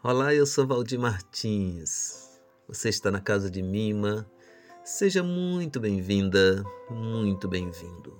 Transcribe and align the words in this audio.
Olá, 0.00 0.32
eu 0.32 0.46
sou 0.46 0.64
Valdir 0.64 0.96
Martins. 0.96 2.40
Você 2.68 2.88
está 2.88 3.10
na 3.10 3.20
casa 3.20 3.50
de 3.50 3.60
Mima. 3.60 4.30
Seja 4.84 5.24
muito 5.24 5.80
bem-vinda, 5.80 6.64
muito 6.88 7.48
bem-vindo. 7.48 8.16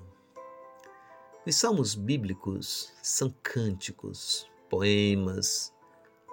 Os 1.46 1.54
salmos 1.54 1.94
bíblicos 1.94 2.92
são 3.00 3.32
cânticos, 3.44 4.50
poemas, 4.68 5.72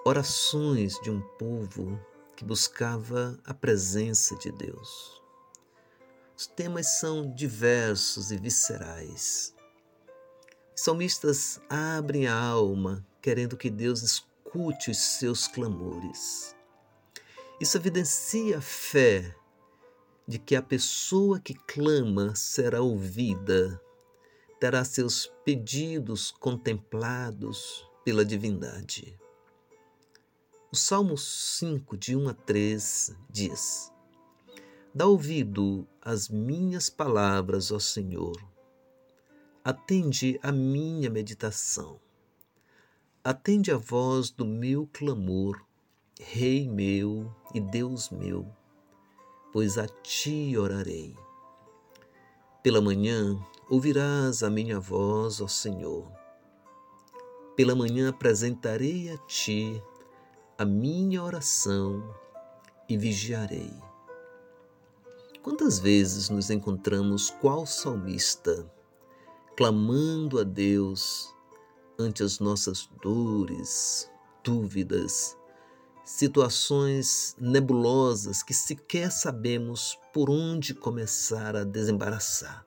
orações 0.04 0.98
de 1.00 1.12
um 1.12 1.20
povo 1.38 1.96
que 2.34 2.44
buscava 2.44 3.38
a 3.44 3.54
presença 3.54 4.34
de 4.34 4.50
Deus. 4.50 5.22
Os 6.36 6.48
temas 6.48 6.98
são 6.98 7.32
diversos 7.32 8.32
e 8.32 8.36
viscerais. 8.36 9.54
Os 10.76 10.82
salmistas 10.82 11.60
abrem 11.70 12.26
a 12.26 12.36
alma 12.36 13.06
querendo 13.22 13.56
que 13.56 13.70
Deus 13.70 14.02
escute 14.02 14.35
os 14.64 14.96
seus 14.96 15.46
clamores. 15.46 16.54
Isso 17.60 17.76
evidencia 17.76 18.58
a 18.58 18.60
fé 18.60 19.34
de 20.26 20.38
que 20.38 20.56
a 20.56 20.62
pessoa 20.62 21.38
que 21.38 21.54
clama 21.54 22.34
será 22.34 22.80
ouvida, 22.80 23.80
terá 24.58 24.84
seus 24.84 25.26
pedidos 25.44 26.30
contemplados 26.30 27.88
pela 28.04 28.24
divindade. 28.24 29.18
O 30.72 30.76
Salmo 30.76 31.16
5, 31.16 31.96
de 31.96 32.16
1 32.16 32.28
a 32.28 32.34
3, 32.34 33.16
diz: 33.30 33.92
Dá 34.94 35.06
ouvido 35.06 35.86
às 36.00 36.28
minhas 36.28 36.90
palavras, 36.90 37.70
ó 37.70 37.78
Senhor. 37.78 38.36
Atende 39.62 40.38
a 40.42 40.50
minha 40.50 41.08
meditação. 41.10 42.00
Atende 43.28 43.72
a 43.72 43.76
voz 43.76 44.30
do 44.30 44.46
meu 44.46 44.88
clamor, 44.92 45.60
Rei 46.20 46.68
meu 46.68 47.28
e 47.52 47.60
Deus 47.60 48.08
meu, 48.08 48.46
pois 49.52 49.76
a 49.78 49.88
ti 49.88 50.56
orarei. 50.56 51.12
Pela 52.62 52.80
manhã 52.80 53.36
ouvirás 53.68 54.44
a 54.44 54.48
minha 54.48 54.78
voz, 54.78 55.40
ó 55.40 55.48
Senhor. 55.48 56.08
Pela 57.56 57.74
manhã 57.74 58.10
apresentarei 58.10 59.10
a 59.10 59.18
ti 59.26 59.82
a 60.56 60.64
minha 60.64 61.20
oração 61.20 62.08
e 62.88 62.96
vigiarei. 62.96 63.74
Quantas 65.42 65.80
vezes 65.80 66.30
nos 66.30 66.48
encontramos 66.48 67.30
qual 67.40 67.66
salmista, 67.66 68.72
clamando 69.56 70.38
a 70.38 70.44
Deus 70.44 71.34
ante 71.98 72.22
as 72.22 72.38
nossas 72.38 72.88
dores, 73.02 74.10
dúvidas, 74.44 75.36
situações 76.04 77.34
nebulosas 77.38 78.42
que 78.42 78.54
sequer 78.54 79.10
sabemos 79.10 79.98
por 80.12 80.30
onde 80.30 80.74
começar 80.74 81.56
a 81.56 81.64
desembaraçar. 81.64 82.64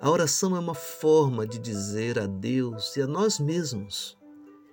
A 0.00 0.10
oração 0.10 0.56
é 0.56 0.58
uma 0.58 0.74
forma 0.74 1.46
de 1.46 1.58
dizer 1.58 2.18
a 2.18 2.26
Deus 2.26 2.96
e 2.96 3.02
a 3.02 3.06
nós 3.06 3.38
mesmos 3.38 4.16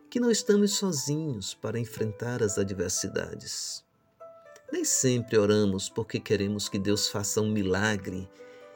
que 0.10 0.20
não 0.20 0.30
estamos 0.30 0.76
sozinhos 0.76 1.54
para 1.54 1.80
enfrentar 1.80 2.44
as 2.44 2.58
adversidades. 2.58 3.84
Nem 4.72 4.86
sempre 4.86 5.38
oramos 5.38 5.90
porque 5.90 6.20
queremos 6.20 6.70
que 6.70 6.78
Deus 6.78 7.08
faça 7.08 7.42
um 7.42 7.52
milagre, 7.52 8.30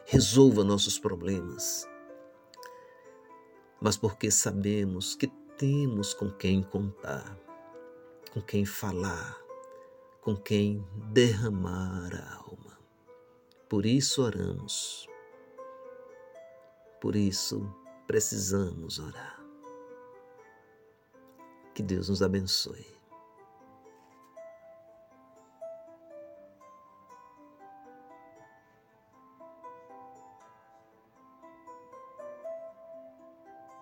resolva 0.06 0.64
nossos 0.64 0.98
problemas, 0.98 1.88
mas 3.80 3.98
porque 3.98 4.32
sabemos 4.32 5.16
que 5.16 5.28
temos 5.58 6.14
com 6.14 6.32
quem 6.32 6.64
contar, 6.64 7.38
com 8.32 8.42
quem 8.42 8.66
falar, 8.66 9.38
com 10.22 10.36
quem 10.36 10.86
derramar 11.12 12.14
a 12.14 12.36
alma. 12.36 12.78
Por 13.70 13.86
isso 13.86 14.24
oramos. 14.24 15.08
Por 17.00 17.16
isso 17.16 17.74
precisamos 18.06 19.00
orar. 19.00 19.42
Que 21.74 21.84
Deus 21.84 22.10
nos 22.10 22.22
abençoe. 22.22 22.97